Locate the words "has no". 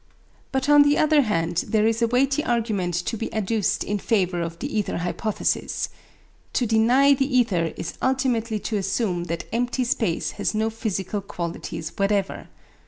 10.41-10.71